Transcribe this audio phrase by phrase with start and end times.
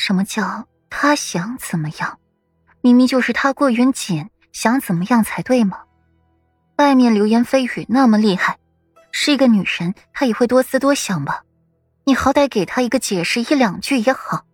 [0.00, 2.18] 什么叫他想怎么样？
[2.80, 5.80] 明明就是他顾云锦想怎么样才对吗？
[6.76, 8.56] 外面流言蜚语那么厉害，
[9.12, 11.42] 是一个女人，她也会多思多想吧？
[12.04, 14.46] 你好歹给她一个解释，一两句也好，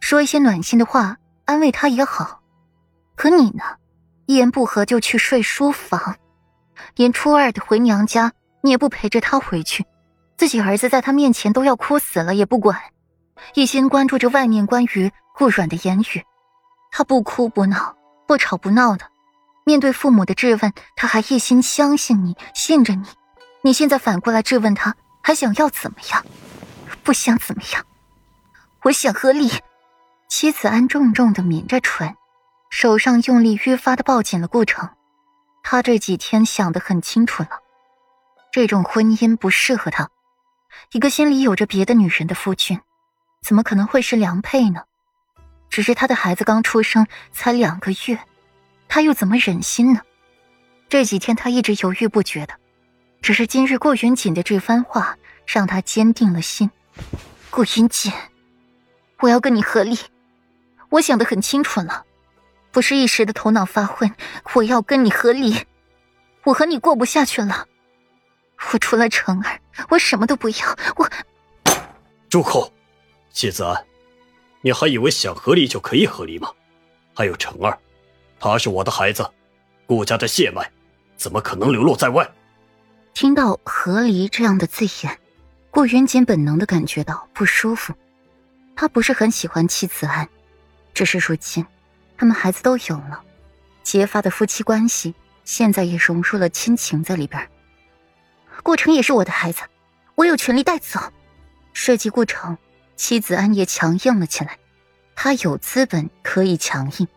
[0.00, 2.42] 说一些暖心的话安慰她也好。
[3.16, 3.64] 可你呢，
[4.26, 6.16] 一言不合就去睡书房，
[6.94, 8.30] 连初二的回娘家
[8.60, 9.86] 你也不陪着她回去，
[10.36, 12.78] 自己儿子在她面前都要哭死了也不管，
[13.54, 16.24] 一心关注着外面关于顾阮的言语。
[16.90, 19.06] 他不哭不闹，不吵不闹的。
[19.64, 23.06] 面对父母的质问，他还一心相信你，信着你。
[23.62, 26.24] 你现在反过来质问他，还想要怎么样？
[27.02, 27.84] 不想怎么样？
[28.82, 29.50] 我想和你。
[30.28, 32.16] 妻子安重重的抿着唇，
[32.70, 34.88] 手上用力愈发的抱紧了顾城。
[35.62, 37.50] 他这几天想得很清楚了，
[38.52, 40.08] 这种婚姻不适合他。
[40.92, 42.80] 一个心里有着别的女人的夫君，
[43.42, 44.82] 怎么可能会是良配呢？
[45.68, 48.18] 只是他的孩子刚出生，才两个月。
[48.88, 50.00] 他又怎么忍心呢？
[50.88, 52.54] 这几天他一直犹豫不决的，
[53.22, 56.70] 只是今日顾云锦的这番话让他坚定了心。
[57.50, 58.12] 顾云锦，
[59.20, 59.96] 我要跟你和离，
[60.88, 62.04] 我想的很清楚了，
[62.72, 64.12] 不是一时的头脑发昏。
[64.54, 65.56] 我要跟你和离，
[66.42, 67.66] 我和你过不下去了。
[68.72, 70.76] 我除了成儿，我什么都不要。
[70.96, 71.08] 我
[72.28, 72.72] 住口，
[73.32, 73.86] 谢子安，
[74.60, 76.50] 你还以为想和离就可以和离吗？
[77.14, 77.78] 还有成儿。
[78.38, 79.28] 他是我的孩子，
[79.86, 80.70] 顾家的血脉，
[81.16, 82.28] 怎么可能流落在外？
[83.12, 85.18] 听到“和离”这样的字眼，
[85.70, 87.92] 顾云锦本能的感觉到不舒服。
[88.74, 90.28] 他不是很喜欢妻子安，
[90.94, 91.64] 只是如今
[92.16, 93.22] 他们孩子都有了，
[93.82, 95.14] 结发的夫妻关系
[95.44, 97.46] 现在也融入了亲情在里边。
[98.62, 99.62] 顾城也是我的孩子，
[100.14, 100.98] 我有权利带走。
[101.72, 102.56] 涉及顾城，
[103.00, 104.58] 妻子安也强硬了起来，
[105.16, 107.08] 他有资本可以强硬。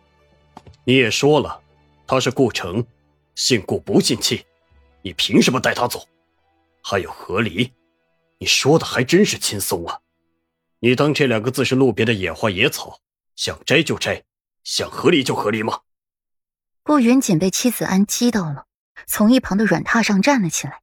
[0.86, 1.62] 你也说了，
[2.08, 2.88] 他是顾城，
[3.36, 4.46] 姓顾不姓戚，
[5.02, 6.08] 你凭什么带他走？
[6.82, 7.70] 还有和离，
[8.38, 10.00] 你说的还真是轻松啊！
[10.80, 13.02] 你当这两个字是路边的野花野草，
[13.36, 14.24] 想摘就摘，
[14.64, 15.82] 想和离就和离吗？
[16.82, 18.68] 顾云锦被妻子安激到了，
[19.06, 20.80] 从一旁的软榻上站了起来，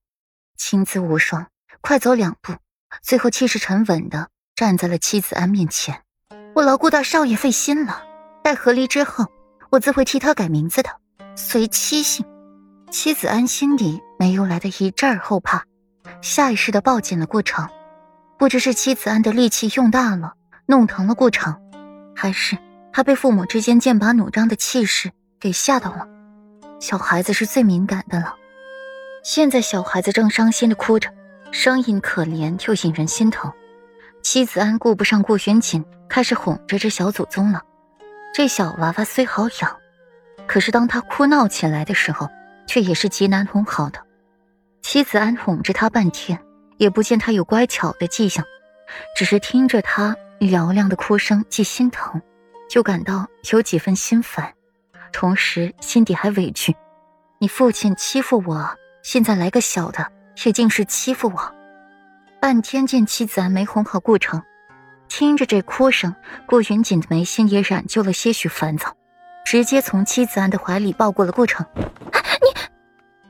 [0.59, 2.53] 青姿无双，快走两步，
[3.03, 4.29] 最后气势沉稳的
[4.61, 6.03] 站在了妻子安面前。
[6.55, 8.03] 我劳顾大少爷费心了，
[8.45, 9.27] 待和离之后。
[9.71, 10.91] 我自会替他改名字的，
[11.35, 12.27] 随妻姓。
[12.91, 15.65] 妻子安心里没由来的一阵后怕，
[16.21, 17.67] 下意识的抱紧了顾城。
[18.37, 20.35] 不知是妻子安的力气用大了，
[20.67, 21.59] 弄疼了顾城，
[22.15, 22.59] 还是
[22.93, 25.11] 他被父母之间剑拔弩张的气势
[25.41, 26.07] 给吓到了。
[26.81, 28.35] 小孩子是最敏感的了。
[29.25, 31.11] 现在小孩子正伤心的哭着，
[31.51, 33.51] 声音可怜又引人心疼。
[34.23, 37.63] 妻子安顾不上顾玄锦，开始哄着这小祖宗了。
[38.35, 39.77] 这小娃娃虽好养，
[40.47, 42.29] 可是当他哭闹起来的时候，
[42.67, 44.01] 却也是极难哄好的。
[44.83, 46.41] 妻子安哄着他半天，
[46.77, 48.45] 也不见他有乖巧的迹象，
[49.17, 52.21] 只是听着他嘹亮的哭声，既心疼，
[52.69, 54.53] 就感到有几分心烦，
[55.13, 56.75] 同时心底还委屈。
[57.39, 60.07] 你父亲欺负我，现在来个小的，
[60.45, 61.55] 也竟是欺负我。
[62.41, 64.43] 半天见妻子安没哄好顾城。
[65.09, 66.15] 听着这哭声，
[66.47, 68.97] 顾云锦的眉心也染就了些许烦躁，
[69.45, 71.67] 直接从妻子安的怀里抱过了顾城。
[71.75, 72.61] 你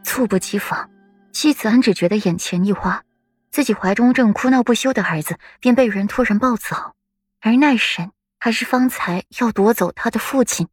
[0.04, 0.88] 猝不及防，
[1.32, 3.03] 妻子安只觉得眼前一花，
[3.50, 6.94] 自己怀中正哭闹不休的儿子便被人突然抱走，
[7.41, 10.69] 而那人还是方才要夺走他的父亲。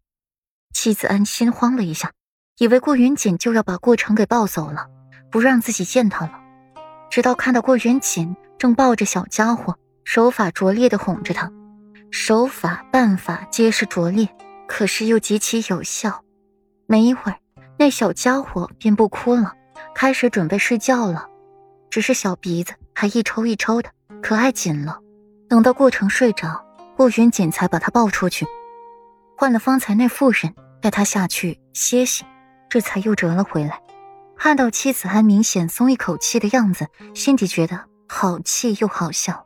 [0.73, 2.11] 妻子安心慌了一下，
[2.59, 4.85] 以为顾云锦就要把顾城给抱走了，
[5.31, 6.39] 不让自己见他了，
[7.09, 9.77] 直到看到顾云锦正抱着小家伙。
[10.03, 11.51] 手法拙劣的哄着他，
[12.11, 14.25] 手法办法皆是拙劣，
[14.65, 16.23] 可是又极其有效。
[16.85, 17.37] 没一会儿，
[17.77, 19.51] 那小家伙便不哭了，
[19.93, 21.27] 开始准备睡觉了，
[21.89, 23.89] 只是小鼻子还一抽一抽的，
[24.21, 24.97] 可爱紧了。
[25.49, 28.47] 等到顾城睡着，顾云锦才把他抱出去，
[29.35, 32.23] 换了方才那妇人带他下去歇息，
[32.69, 33.81] 这才又折了回来。
[34.37, 39.45] 看到妻子还明显松一口气的样子，心底觉得好气又好笑。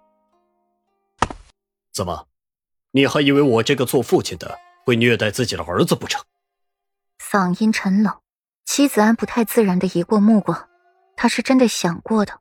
[1.91, 2.27] 怎么，
[2.91, 6.21] 你还以为我这个做父亲的会虐待自己的儿子不成？
[7.19, 8.19] 嗓音沉冷，
[8.65, 10.67] 妻子安不太自然的移过目光。
[11.15, 12.39] 他是真的想过的，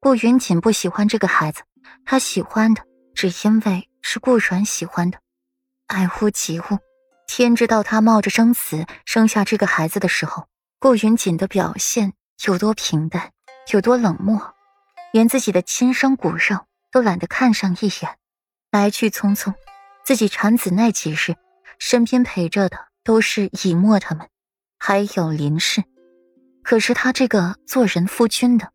[0.00, 1.62] 顾云锦不喜欢这个孩子，
[2.04, 2.82] 他喜欢的
[3.14, 5.18] 只因为是顾阮喜欢的，
[5.86, 6.64] 爱屋及乌。
[7.26, 10.46] 天知道他冒着生死生下这个孩子的时候，
[10.80, 12.12] 顾云锦的表现
[12.46, 13.32] 有多平淡，
[13.72, 14.54] 有多冷漠，
[15.12, 18.16] 连自己的亲生骨肉都懒得看上一眼。
[18.70, 19.54] 来去匆匆，
[20.04, 21.34] 自己产子那几日，
[21.80, 24.28] 身边陪着的都是以沫他们，
[24.78, 25.82] 还有林氏。
[26.62, 28.70] 可是他这个做人夫君的、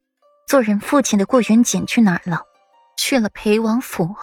[0.45, 2.41] 做人父亲的顾云锦去哪儿了？
[2.97, 4.13] 去了裴王府。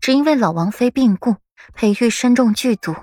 [0.00, 1.34] 只因为老王妃病故，
[1.72, 2.94] 裴玉身中剧毒，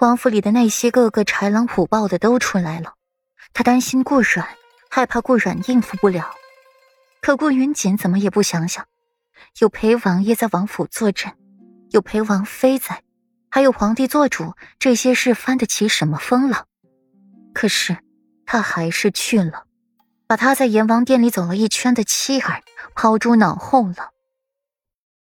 [0.00, 2.92] 王府里的那些个个豺狼虎豹的都出来了。
[3.56, 4.46] 他担心顾软，
[4.90, 6.30] 害怕顾软应付不了。
[7.22, 8.84] 可顾云锦怎么也不想想，
[9.60, 11.32] 有裴王爷在王府坐镇。
[11.88, 13.02] 有陪王妃在，
[13.50, 16.66] 还有皇帝做主，这些事翻得起什么风浪？
[17.54, 17.96] 可是
[18.44, 19.64] 他还是去了，
[20.26, 22.60] 把他在阎王殿里走了一圈的妻儿
[22.94, 24.10] 抛诸脑后了。